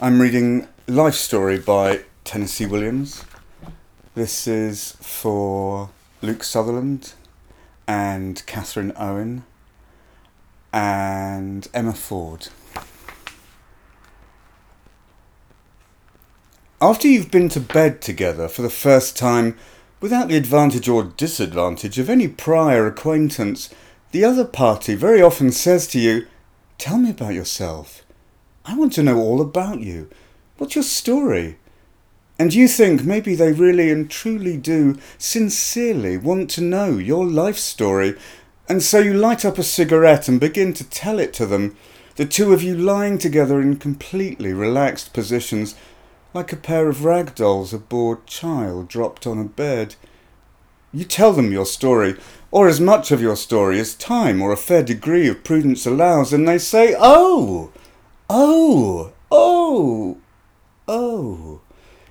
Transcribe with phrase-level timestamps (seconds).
[0.00, 3.24] I'm reading Life Story by Tennessee Williams.
[4.14, 5.90] This is for
[6.22, 7.14] Luke Sutherland
[7.86, 9.44] and Catherine Owen
[10.72, 12.48] and Emma Ford.
[16.80, 19.56] After you've been to bed together for the first time,
[20.00, 23.70] without the advantage or disadvantage of any prior acquaintance,
[24.10, 26.26] the other party very often says to you,
[26.76, 28.03] Tell me about yourself.
[28.66, 30.08] I want to know all about you.
[30.56, 31.58] What's your story?
[32.38, 37.58] And you think maybe they really and truly do sincerely want to know your life
[37.58, 38.16] story,
[38.66, 41.76] and so you light up a cigarette and begin to tell it to them,
[42.16, 45.74] the two of you lying together in completely relaxed positions,
[46.32, 49.94] like a pair of rag dolls a bored child dropped on a bed.
[50.90, 52.16] You tell them your story,
[52.50, 56.32] or as much of your story as time or a fair degree of prudence allows,
[56.32, 57.70] and they say, Oh!
[58.36, 60.16] Oh, oh,
[60.88, 61.60] oh,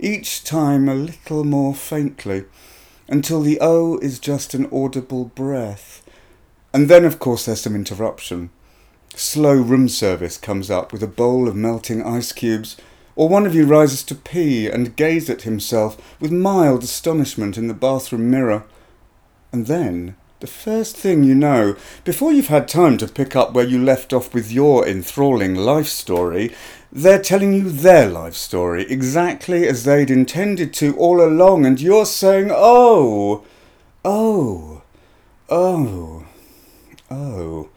[0.00, 2.46] each time a little more faintly,
[3.06, 6.02] until the oh is just an audible breath.
[6.72, 8.48] And then, of course, there's some interruption.
[9.14, 12.78] Slow room service comes up with a bowl of melting ice cubes,
[13.14, 17.68] or one of you rises to pee and gaze at himself with mild astonishment in
[17.68, 18.64] the bathroom mirror.
[19.52, 23.64] And then the first thing you know, before you've had time to pick up where
[23.64, 26.54] you left off with your enthralling life story,
[26.92, 32.04] they're telling you their life story exactly as they'd intended to all along, and you're
[32.04, 33.44] saying, oh,
[34.04, 34.82] oh,
[35.48, 36.26] oh,
[37.10, 37.68] oh,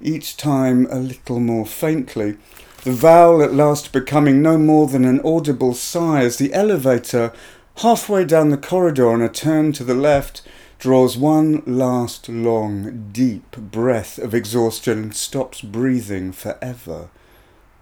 [0.00, 2.36] each time a little more faintly,
[2.84, 7.32] the vowel at last becoming no more than an audible sigh as the elevator,
[7.78, 10.42] halfway down the corridor on a turn to the left,
[10.82, 17.08] draws one last long, deep breath of exhaustion and stops breathing forever.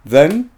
[0.05, 0.51] Then,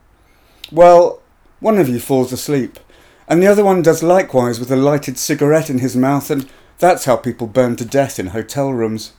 [0.70, 1.22] well,
[1.62, 2.82] one of you falls asleep,
[3.30, 6.50] and the other one does likewise with a lighted cigarette in his mouth, and
[6.80, 9.14] that's how people burn to death in hotel rooms.